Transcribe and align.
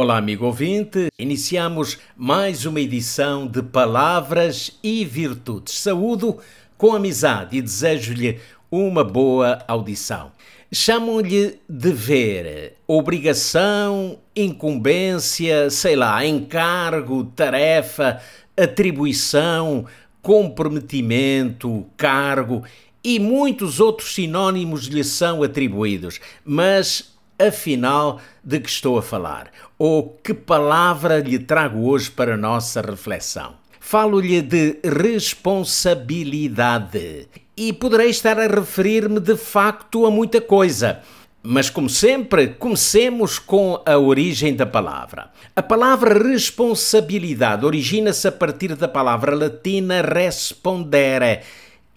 Olá, 0.00 0.16
amigo 0.16 0.46
ouvinte. 0.46 1.08
Iniciamos 1.18 1.98
mais 2.16 2.64
uma 2.64 2.80
edição 2.80 3.48
de 3.48 3.60
Palavras 3.60 4.78
e 4.80 5.04
Virtudes. 5.04 5.80
Saúdo 5.80 6.38
com 6.76 6.94
amizade 6.94 7.56
e 7.56 7.60
desejo-lhe 7.60 8.38
uma 8.70 9.02
boa 9.02 9.58
audição. 9.66 10.30
Chamam-lhe 10.70 11.58
dever, 11.68 12.74
obrigação, 12.86 14.20
incumbência, 14.36 15.68
sei 15.68 15.96
lá, 15.96 16.24
encargo, 16.24 17.24
tarefa, 17.34 18.20
atribuição, 18.56 19.84
comprometimento, 20.22 21.84
cargo 21.96 22.62
e 23.02 23.18
muitos 23.18 23.80
outros 23.80 24.14
sinónimos 24.14 24.84
lhe 24.84 25.02
são 25.02 25.42
atribuídos, 25.42 26.20
mas 26.44 27.17
afinal 27.38 28.20
de 28.42 28.58
que 28.60 28.68
estou 28.68 28.98
a 28.98 29.02
falar? 29.02 29.50
Ou 29.78 30.18
que 30.22 30.34
palavra 30.34 31.20
lhe 31.20 31.38
trago 31.38 31.88
hoje 31.88 32.10
para 32.10 32.34
a 32.34 32.36
nossa 32.36 32.80
reflexão? 32.80 33.54
Falo-lhe 33.78 34.42
de 34.42 34.80
responsabilidade 34.84 37.28
e 37.56 37.72
poderei 37.72 38.10
estar 38.10 38.38
a 38.38 38.46
referir-me 38.46 39.20
de 39.20 39.36
facto 39.36 40.04
a 40.04 40.10
muita 40.10 40.40
coisa. 40.40 41.00
Mas, 41.42 41.70
como 41.70 41.88
sempre, 41.88 42.48
comecemos 42.48 43.38
com 43.38 43.80
a 43.86 43.96
origem 43.96 44.54
da 44.54 44.66
palavra. 44.66 45.30
A 45.56 45.62
palavra 45.62 46.22
responsabilidade 46.22 47.64
origina-se 47.64 48.28
a 48.28 48.32
partir 48.32 48.74
da 48.74 48.88
palavra 48.88 49.34
latina 49.34 50.02
respondere, 50.02 51.40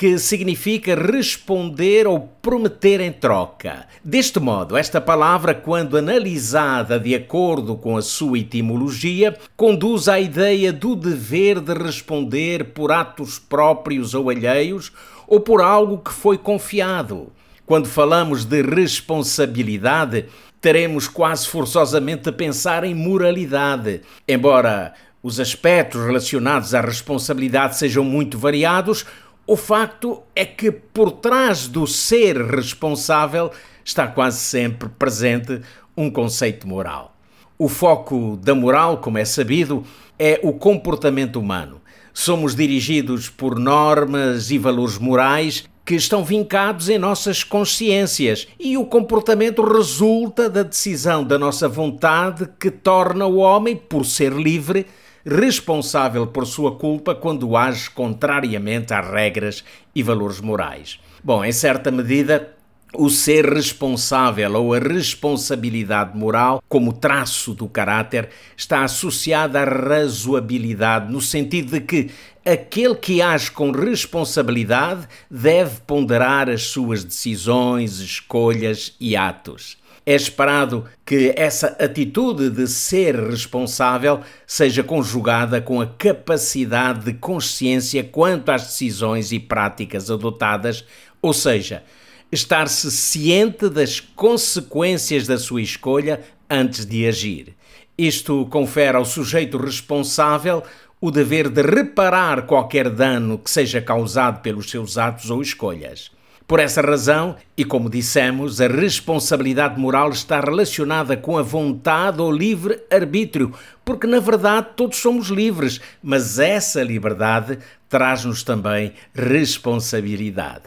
que 0.02 0.18
significa 0.18 0.96
responder 0.96 2.08
ou 2.08 2.22
prometer 2.42 3.00
em 3.00 3.12
troca. 3.12 3.86
Deste 4.04 4.40
modo, 4.40 4.76
esta 4.76 5.00
palavra, 5.00 5.54
quando 5.54 5.96
analisada 5.96 7.00
de 7.00 7.14
acordo 7.14 7.76
com 7.76 7.96
a 7.96 8.02
sua 8.02 8.40
etimologia, 8.40 9.38
conduz 9.56 10.08
à 10.08 10.20
ideia 10.20 10.74
do 10.74 10.96
dever 10.96 11.60
de 11.60 11.76
responder 11.76 12.74
por 12.74 12.92
atos 12.92 13.38
próprios 13.38 14.16
ou 14.16 14.32
alheios 14.32 14.92
ou 15.28 15.40
por 15.40 15.62
algo 15.62 16.00
que 16.00 16.12
foi 16.12 16.36
confiado. 16.36 17.32
Quando 17.64 17.88
falamos 17.88 18.44
de 18.44 18.64
responsabilidade, 18.64 20.26
teremos 20.60 21.08
quase 21.08 21.48
forçosamente 21.48 22.28
a 22.28 22.34
pensar 22.34 22.84
em 22.84 22.96
moralidade, 22.96 24.02
embora 24.28 24.96
os 25.22 25.40
aspectos 25.40 26.04
relacionados 26.04 26.74
à 26.74 26.82
responsabilidade 26.82 27.78
sejam 27.78 28.04
muito 28.04 28.40
variados, 28.40 29.06
o 29.52 29.58
facto 29.58 30.24
é 30.34 30.46
que 30.46 30.72
por 30.72 31.12
trás 31.12 31.68
do 31.68 31.86
ser 31.86 32.38
responsável 32.38 33.52
está 33.84 34.08
quase 34.08 34.40
sempre 34.40 34.88
presente 34.88 35.60
um 35.98 36.10
conceito 36.10 36.66
moral. 36.66 37.18
O 37.58 37.68
foco 37.68 38.40
da 38.42 38.56
moral, 38.56 39.00
como 39.00 39.18
é 39.18 39.26
sabido, 39.26 39.84
é 40.18 40.40
o 40.42 40.54
comportamento 40.54 41.38
humano. 41.38 41.82
Somos 42.14 42.56
dirigidos 42.56 43.28
por 43.28 43.60
normas 43.60 44.52
e 44.52 44.58
valores 44.58 44.98
morais 44.98 45.66
que 45.86 45.96
estão 45.96 46.24
vincados 46.24 46.88
em 46.88 46.98
nossas 46.98 47.44
consciências 47.44 48.48
e 48.58 48.78
o 48.78 48.86
comportamento 48.86 49.62
resulta 49.64 50.50
da 50.50 50.64
decisão 50.64 51.26
da 51.26 51.38
nossa 51.38 51.68
vontade 51.68 52.48
que 52.58 52.72
torna 52.72 53.26
o 53.26 53.36
homem, 53.36 53.76
por 53.76 54.06
ser 54.06 54.32
livre, 54.32 54.88
responsável 55.26 56.28
por 56.28 56.46
sua 56.46 56.76
culpa 56.76 57.14
quando 57.16 57.56
age 57.56 57.90
contrariamente 57.90 58.94
às 58.94 59.08
regras 59.08 59.64
e 59.94 60.02
valores 60.02 60.40
morais. 60.40 61.00
Bom, 61.24 61.44
em 61.44 61.52
certa 61.52 61.92
medida, 61.92 62.56
o 62.94 63.10
ser 63.10 63.46
responsável 63.46 64.54
ou 64.56 64.74
a 64.74 64.80
responsabilidade 64.80 66.18
moral, 66.18 66.62
como 66.68 66.92
traço 66.92 67.54
do 67.54 67.68
caráter, 67.68 68.30
está 68.56 68.84
associada 68.84 69.62
à 69.62 69.64
razoabilidade, 69.64 71.12
no 71.12 71.22
sentido 71.22 71.72
de 71.72 71.82
que 71.82 72.12
aquele 72.46 72.96
que 72.96 73.22
age 73.22 73.50
com 73.52 73.72
responsabilidade 73.72 75.08
deve 75.30 75.80
ponderar 75.82 76.50
as 76.50 76.64
suas 76.64 77.04
decisões, 77.04 78.00
escolhas 78.00 78.96
e 79.00 79.16
atos. 79.16 79.78
É 80.04 80.16
esperado 80.16 80.86
que 81.06 81.32
essa 81.38 81.68
atitude 81.80 82.50
de 82.50 82.68
ser 82.68 83.16
responsável 83.16 84.22
seja 84.48 84.84
conjugada 84.84 85.62
com 85.62 85.80
a 85.80 85.86
capacidade 85.86 87.06
de 87.06 87.14
consciência 87.14 88.04
quanto 88.04 88.50
às 88.50 88.64
decisões 88.64 89.32
e 89.32 89.40
práticas 89.40 90.10
adotadas, 90.10 90.84
ou 91.22 91.34
seja, 91.34 91.84
estar-se 92.32 92.90
ciente 92.90 93.70
das 93.70 94.00
consequências 94.00 95.28
da 95.28 95.38
sua 95.38 95.62
escolha 95.62 96.22
antes 96.50 96.86
de 96.86 97.06
agir. 97.06 97.56
Isto 97.96 98.48
confere 98.48 98.98
ao 98.98 99.06
sujeito 99.06 99.58
responsável 99.58 100.64
o 101.00 101.12
dever 101.12 101.50
de 101.50 101.62
reparar 101.62 102.48
qualquer 102.48 102.90
dano 102.90 103.38
que 103.38 103.52
seja 103.52 103.82
causado 103.82 104.42
pelos 104.42 104.70
seus 104.70 104.98
atos 104.98 105.30
ou 105.30 105.42
escolhas. 105.42 106.12
Por 106.52 106.60
essa 106.60 106.82
razão, 106.82 107.38
e 107.56 107.64
como 107.64 107.90
dissemos, 107.90 108.60
a 108.60 108.68
responsabilidade 108.68 109.80
moral 109.80 110.10
está 110.10 110.42
relacionada 110.42 111.16
com 111.16 111.38
a 111.38 111.42
vontade 111.42 112.22
ou 112.22 112.30
livre 112.30 112.78
arbítrio, 112.92 113.54
porque 113.86 114.06
na 114.06 114.20
verdade 114.20 114.68
todos 114.76 114.98
somos 114.98 115.30
livres, 115.30 115.80
mas 116.04 116.40
essa 116.40 116.84
liberdade 116.84 117.58
traz-nos 117.88 118.44
também 118.44 118.92
responsabilidade. 119.16 120.64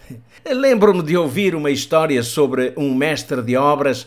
Lembro-me 0.50 1.02
de 1.02 1.18
ouvir 1.18 1.54
uma 1.54 1.70
história 1.70 2.22
sobre 2.22 2.72
um 2.78 2.94
mestre 2.94 3.42
de 3.42 3.54
obras 3.54 4.06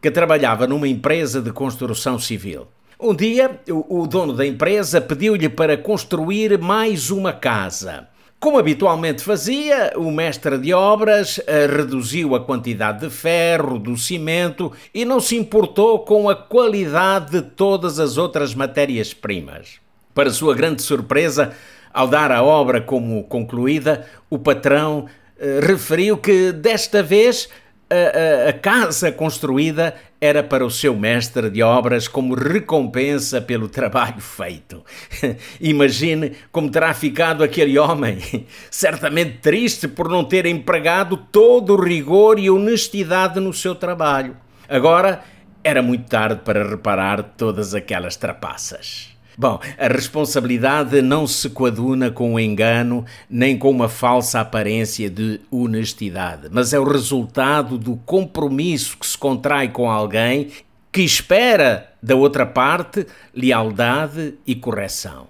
que 0.00 0.10
trabalhava 0.10 0.66
numa 0.66 0.88
empresa 0.88 1.42
de 1.42 1.52
construção 1.52 2.18
civil. 2.18 2.68
Um 2.98 3.14
dia, 3.14 3.60
o 3.68 4.06
dono 4.06 4.32
da 4.32 4.46
empresa 4.46 4.98
pediu-lhe 4.98 5.50
para 5.50 5.76
construir 5.76 6.58
mais 6.58 7.10
uma 7.10 7.34
casa. 7.34 8.08
Como 8.40 8.56
habitualmente 8.56 9.24
fazia, 9.24 9.92
o 9.96 10.12
mestre 10.12 10.58
de 10.58 10.72
obras 10.72 11.40
eh, 11.44 11.66
reduziu 11.66 12.36
a 12.36 12.40
quantidade 12.40 13.00
de 13.00 13.10
ferro, 13.10 13.80
do 13.80 13.96
cimento 13.96 14.72
e 14.94 15.04
não 15.04 15.18
se 15.18 15.36
importou 15.36 16.04
com 16.04 16.30
a 16.30 16.36
qualidade 16.36 17.32
de 17.32 17.42
todas 17.42 17.98
as 17.98 18.16
outras 18.16 18.54
matérias-primas. 18.54 19.80
Para 20.14 20.30
sua 20.30 20.54
grande 20.54 20.82
surpresa, 20.82 21.52
ao 21.92 22.06
dar 22.06 22.30
a 22.30 22.40
obra 22.40 22.80
como 22.80 23.24
concluída, 23.24 24.06
o 24.30 24.38
patrão 24.38 25.06
eh, 25.36 25.58
referiu 25.60 26.16
que 26.16 26.52
desta 26.52 27.02
vez 27.02 27.48
a, 27.90 28.46
a, 28.46 28.48
a, 28.50 28.52
casa 28.52 29.10
construída 29.10 29.94
era 30.20 30.42
para 30.42 30.64
o 30.64 30.70
seu 30.70 30.94
mestre 30.94 31.48
de 31.48 31.62
obras 31.62 32.06
como 32.06 32.34
recompensa 32.34 33.40
pelo 33.40 33.68
trabalho 33.68 34.20
feito. 34.20 34.84
Imagine 35.60 36.32
como 36.52 36.70
terá 36.70 36.92
ficado 36.92 37.42
aquele 37.42 37.78
homem, 37.78 38.18
certamente 38.70 39.38
triste 39.38 39.88
por 39.88 40.08
não 40.08 40.24
ter 40.24 40.46
empregado 40.46 41.16
todo 41.16 41.74
o 41.74 41.82
rigor 41.82 42.38
e 42.38 42.50
honestidade 42.50 43.40
no 43.40 43.52
seu 43.52 43.74
trabalho. 43.74 44.36
Agora 44.68 45.22
era 45.64 45.82
muito 45.82 46.08
tarde 46.08 46.42
para 46.44 46.68
reparar 46.68 47.22
todas 47.36 47.74
aquelas 47.74 48.16
trapaças. 48.16 49.17
Bom, 49.40 49.60
a 49.78 49.86
responsabilidade 49.86 51.00
não 51.00 51.24
se 51.24 51.48
coaduna 51.48 52.10
com 52.10 52.34
o 52.34 52.40
engano 52.40 53.06
nem 53.30 53.56
com 53.56 53.70
uma 53.70 53.88
falsa 53.88 54.40
aparência 54.40 55.08
de 55.08 55.40
honestidade, 55.48 56.48
mas 56.50 56.72
é 56.72 56.80
o 56.80 56.82
resultado 56.82 57.78
do 57.78 57.94
compromisso 57.98 58.98
que 58.98 59.06
se 59.06 59.16
contrai 59.16 59.68
com 59.68 59.88
alguém 59.88 60.50
que 60.90 61.02
espera 61.02 61.92
da 62.02 62.16
outra 62.16 62.44
parte 62.44 63.06
lealdade 63.32 64.34
e 64.44 64.56
correção. 64.56 65.28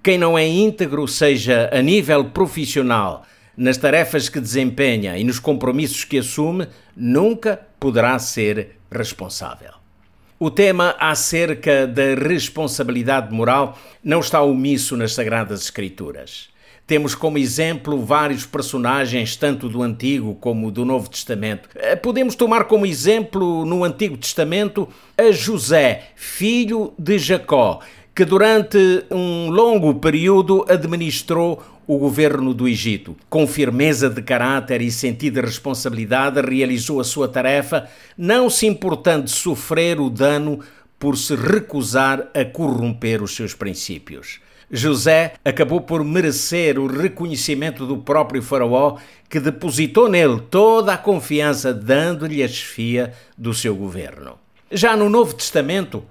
Quem 0.00 0.16
não 0.16 0.38
é 0.38 0.46
íntegro, 0.46 1.08
seja 1.08 1.68
a 1.72 1.82
nível 1.82 2.26
profissional, 2.26 3.24
nas 3.56 3.76
tarefas 3.76 4.28
que 4.28 4.38
desempenha 4.38 5.18
e 5.18 5.24
nos 5.24 5.40
compromissos 5.40 6.04
que 6.04 6.18
assume, 6.18 6.68
nunca 6.94 7.60
poderá 7.80 8.16
ser 8.20 8.78
responsável. 8.88 9.79
O 10.42 10.50
tema 10.50 10.96
acerca 10.98 11.86
da 11.86 12.14
responsabilidade 12.14 13.30
moral 13.30 13.78
não 14.02 14.20
está 14.20 14.40
omisso 14.40 14.96
nas 14.96 15.12
Sagradas 15.12 15.60
Escrituras. 15.60 16.48
Temos 16.86 17.14
como 17.14 17.36
exemplo 17.36 18.02
vários 18.02 18.46
personagens, 18.46 19.36
tanto 19.36 19.68
do 19.68 19.82
Antigo 19.82 20.34
como 20.36 20.70
do 20.70 20.82
Novo 20.82 21.10
Testamento. 21.10 21.68
Eh, 21.74 21.94
podemos 21.94 22.34
tomar 22.34 22.64
como 22.64 22.86
exemplo 22.86 23.66
no 23.66 23.84
Antigo 23.84 24.16
Testamento 24.16 24.88
a 25.14 25.30
José, 25.30 26.04
filho 26.16 26.94
de 26.98 27.18
Jacó, 27.18 27.80
que 28.14 28.24
durante 28.24 28.78
um 29.10 29.50
longo 29.50 29.96
período 29.96 30.64
administrou 30.70 31.62
o 31.92 31.98
governo 31.98 32.54
do 32.54 32.68
Egito. 32.68 33.16
Com 33.28 33.48
firmeza 33.48 34.08
de 34.08 34.22
caráter 34.22 34.80
e 34.80 34.92
sentido 34.92 35.40
de 35.40 35.46
responsabilidade, 35.46 36.40
realizou 36.40 37.00
a 37.00 37.04
sua 37.04 37.26
tarefa, 37.26 37.88
não 38.16 38.48
se 38.48 38.64
importando 38.64 39.28
sofrer 39.28 39.98
o 39.98 40.08
dano 40.08 40.60
por 41.00 41.18
se 41.18 41.34
recusar 41.34 42.28
a 42.32 42.44
corromper 42.44 43.20
os 43.20 43.34
seus 43.34 43.54
princípios. 43.54 44.38
José 44.70 45.32
acabou 45.44 45.80
por 45.80 46.04
merecer 46.04 46.78
o 46.78 46.86
reconhecimento 46.86 47.84
do 47.84 47.98
próprio 47.98 48.40
Faraó, 48.40 48.96
que 49.28 49.40
depositou 49.40 50.08
nele 50.08 50.42
toda 50.48 50.94
a 50.94 50.98
confiança, 50.98 51.74
dando-lhe 51.74 52.40
a 52.40 52.46
chefia 52.46 53.12
do 53.36 53.52
seu 53.52 53.74
governo. 53.74 54.38
Já 54.70 54.96
no 54.96 55.10
Novo 55.10 55.34
Testamento, 55.34 56.04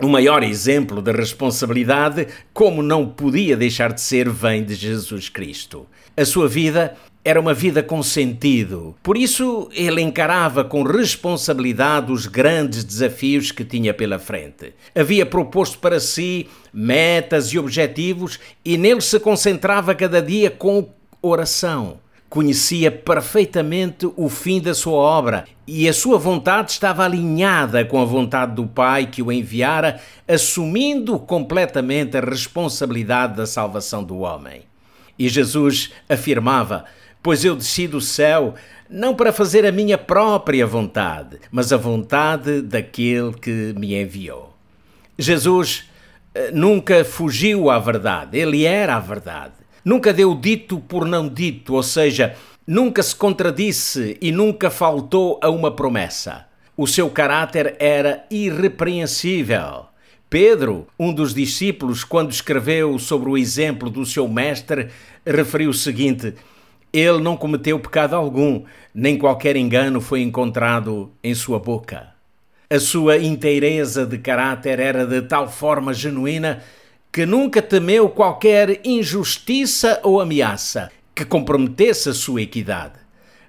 o 0.00 0.08
maior 0.08 0.42
exemplo 0.42 1.00
de 1.00 1.12
responsabilidade, 1.12 2.26
como 2.52 2.82
não 2.82 3.06
podia 3.06 3.56
deixar 3.56 3.92
de 3.92 4.00
ser, 4.00 4.28
vem 4.28 4.64
de 4.64 4.74
Jesus 4.74 5.28
Cristo. 5.28 5.86
A 6.16 6.24
sua 6.24 6.48
vida 6.48 6.96
era 7.24 7.40
uma 7.40 7.54
vida 7.54 7.82
com 7.82 8.02
sentido. 8.02 8.94
Por 9.02 9.16
isso, 9.16 9.68
ele 9.72 10.02
encarava 10.02 10.64
com 10.64 10.82
responsabilidade 10.82 12.12
os 12.12 12.26
grandes 12.26 12.84
desafios 12.84 13.50
que 13.50 13.64
tinha 13.64 13.94
pela 13.94 14.18
frente. 14.18 14.74
Havia 14.94 15.24
proposto 15.24 15.78
para 15.78 15.98
si 15.98 16.48
metas 16.72 17.46
e 17.46 17.58
objetivos 17.58 18.38
e 18.64 18.76
nele 18.76 19.00
se 19.00 19.18
concentrava 19.18 19.94
cada 19.94 20.20
dia 20.20 20.50
com 20.50 20.88
oração 21.22 22.03
conhecia 22.34 22.90
perfeitamente 22.90 24.10
o 24.16 24.28
fim 24.28 24.60
da 24.60 24.74
sua 24.74 24.94
obra 24.94 25.44
e 25.68 25.88
a 25.88 25.92
sua 25.92 26.18
vontade 26.18 26.72
estava 26.72 27.04
alinhada 27.04 27.84
com 27.84 28.02
a 28.02 28.04
vontade 28.04 28.56
do 28.56 28.66
Pai 28.66 29.06
que 29.06 29.22
o 29.22 29.30
enviara, 29.30 30.00
assumindo 30.26 31.16
completamente 31.16 32.16
a 32.16 32.20
responsabilidade 32.20 33.36
da 33.36 33.46
salvação 33.46 34.02
do 34.02 34.18
homem. 34.18 34.62
E 35.16 35.28
Jesus 35.28 35.92
afirmava: 36.08 36.86
Pois 37.22 37.44
eu 37.44 37.54
desci 37.54 37.86
do 37.86 38.00
céu 38.00 38.56
não 38.90 39.14
para 39.14 39.32
fazer 39.32 39.64
a 39.64 39.70
minha 39.70 39.96
própria 39.96 40.66
vontade, 40.66 41.38
mas 41.52 41.72
a 41.72 41.76
vontade 41.76 42.62
daquele 42.62 43.32
que 43.34 43.72
me 43.78 43.94
enviou. 43.94 44.52
Jesus 45.16 45.88
eh, 46.34 46.50
nunca 46.52 47.04
fugiu 47.04 47.70
à 47.70 47.78
verdade, 47.78 48.36
ele 48.36 48.64
era 48.64 48.96
a 48.96 49.00
verdade. 49.00 49.63
Nunca 49.84 50.12
deu 50.12 50.34
dito 50.34 50.78
por 50.78 51.04
não 51.04 51.28
dito, 51.28 51.74
ou 51.74 51.82
seja, 51.82 52.34
nunca 52.66 53.02
se 53.02 53.14
contradisse 53.14 54.16
e 54.20 54.32
nunca 54.32 54.70
faltou 54.70 55.38
a 55.42 55.50
uma 55.50 55.70
promessa. 55.70 56.46
O 56.76 56.86
seu 56.86 57.10
caráter 57.10 57.76
era 57.78 58.24
irrepreensível. 58.30 59.86
Pedro, 60.30 60.86
um 60.98 61.12
dos 61.12 61.34
discípulos, 61.34 62.02
quando 62.02 62.32
escreveu 62.32 62.98
sobre 62.98 63.28
o 63.28 63.36
exemplo 63.36 63.90
do 63.90 64.06
seu 64.06 64.26
mestre, 64.26 64.88
referiu 65.24 65.70
o 65.70 65.74
seguinte: 65.74 66.34
Ele 66.92 67.20
não 67.20 67.36
cometeu 67.36 67.78
pecado 67.78 68.16
algum, 68.16 68.64
nem 68.94 69.18
qualquer 69.18 69.54
engano 69.54 70.00
foi 70.00 70.22
encontrado 70.22 71.12
em 71.22 71.34
sua 71.34 71.58
boca. 71.60 72.08
A 72.70 72.80
sua 72.80 73.18
inteireza 73.18 74.06
de 74.06 74.18
caráter 74.18 74.80
era 74.80 75.06
de 75.06 75.22
tal 75.22 75.48
forma 75.48 75.92
genuína 75.92 76.62
que 77.14 77.24
nunca 77.24 77.62
temeu 77.62 78.08
qualquer 78.08 78.80
injustiça 78.84 80.00
ou 80.02 80.20
ameaça 80.20 80.90
que 81.14 81.24
comprometesse 81.24 82.08
a 82.08 82.12
sua 82.12 82.42
equidade. 82.42 82.94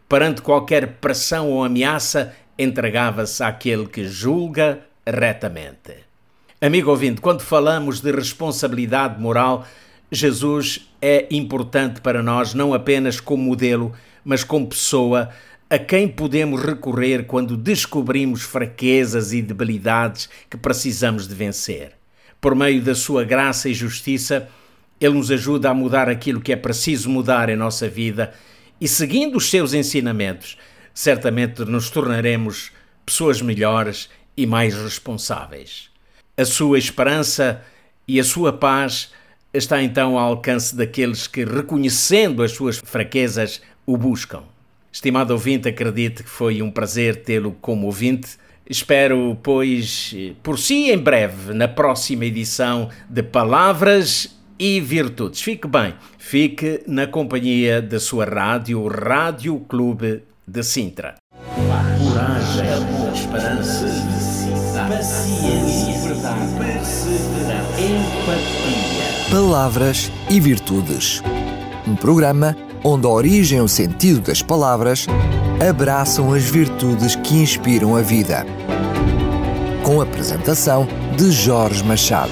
Perante 0.08 0.44
qualquer 0.44 0.98
pressão 0.98 1.50
ou 1.50 1.64
ameaça, 1.64 2.36
entregava-se 2.60 3.44
àquele 3.44 3.88
que 3.88 4.08
julga 4.08 4.82
retamente. 5.04 5.96
Amigo 6.62 6.92
ouvinte, 6.92 7.20
quando 7.20 7.42
falamos 7.42 8.02
de 8.02 8.12
responsabilidade 8.12 9.20
moral, 9.20 9.66
Jesus 10.12 10.88
é 11.02 11.26
importante 11.32 12.02
para 12.02 12.22
nós 12.22 12.54
não 12.54 12.72
apenas 12.72 13.20
como 13.20 13.42
modelo, 13.42 13.94
mas 14.24 14.44
como 14.44 14.68
pessoa 14.68 15.32
a 15.72 15.80
quem 15.80 16.08
podemos 16.08 16.62
recorrer 16.62 17.26
quando 17.26 17.58
descobrimos 17.58 18.44
fraquezas 18.44 19.34
e 19.34 19.42
debilidades 19.42 20.30
que 20.52 20.56
precisamos 20.56 21.28
de 21.28 21.34
vencer 21.34 21.94
por 22.46 22.54
meio 22.54 22.80
da 22.80 22.94
sua 22.94 23.24
graça 23.24 23.68
e 23.68 23.74
justiça, 23.74 24.48
ele 25.02 25.16
nos 25.16 25.32
ajuda 25.32 25.72
a 25.72 25.74
mudar 25.74 26.08
aquilo 26.08 26.40
que 26.40 26.54
é 26.54 26.56
preciso 26.56 27.10
mudar 27.10 27.50
em 27.50 27.56
nossa 27.56 27.90
vida 27.90 28.36
e, 28.80 28.88
seguindo 28.88 29.38
os 29.38 29.50
seus 29.50 29.74
ensinamentos, 29.74 30.56
certamente 30.94 31.66
nos 31.66 31.90
tornaremos 31.90 32.72
pessoas 33.04 33.42
melhores 33.42 34.12
e 34.38 34.46
mais 34.46 34.76
responsáveis. 34.76 35.90
A 36.38 36.46
sua 36.46 36.78
esperança 36.78 37.64
e 38.08 38.20
a 38.20 38.24
sua 38.24 38.54
paz 38.54 39.12
está 39.52 39.82
então 39.82 40.16
ao 40.16 40.28
alcance 40.28 40.76
daqueles 40.76 41.26
que, 41.26 41.44
reconhecendo 41.44 42.44
as 42.44 42.52
suas 42.52 42.78
fraquezas, 42.78 43.60
o 43.88 43.98
buscam. 43.98 44.44
Estimado 44.94 45.34
ouvinte, 45.34 45.68
acredite 45.68 46.22
que 46.22 46.30
foi 46.30 46.62
um 46.62 46.70
prazer 46.70 47.24
tê-lo 47.24 47.58
como 47.60 47.88
ouvinte 47.88 48.38
Espero, 48.68 49.38
pois, 49.44 50.16
por 50.42 50.58
si 50.58 50.92
em 50.92 50.98
breve, 50.98 51.54
na 51.54 51.68
próxima 51.68 52.26
edição 52.26 52.90
de 53.08 53.22
Palavras 53.22 54.36
e 54.58 54.80
Virtudes. 54.80 55.42
Fique 55.42 55.68
bem, 55.68 55.94
fique 56.18 56.82
na 56.88 57.06
companhia 57.06 57.80
da 57.80 58.00
sua 58.00 58.26
rádio, 58.26 58.88
Rádio 58.88 59.60
Clube 59.70 60.24
de 60.48 60.64
Sintra. 60.64 61.14
Coragem, 61.54 62.74
amor, 62.74 63.14
esperança, 63.14 63.86
paciência, 64.88 66.08
verdade, 66.08 66.54
perseverança, 66.58 67.82
empatia. 67.82 69.30
Palavras 69.30 70.12
e 70.28 70.40
Virtudes. 70.40 71.22
Um 71.88 71.96
programa 71.96 72.58
onde 72.84 73.06
a 73.06 73.10
origem 73.10 73.60
e 73.60 73.62
o 73.62 73.68
sentido 73.68 74.22
das 74.22 74.42
palavras 74.42 75.06
abraçam 75.62 76.34
as 76.34 76.44
virtudes 76.44 77.16
que 77.16 77.36
inspiram 77.36 77.96
a 77.96 78.02
vida. 78.02 78.46
Com 79.84 80.02
a 80.02 80.04
apresentação 80.04 80.88
de 81.16 81.32
Jorge 81.32 81.84
Machado. 81.84 82.32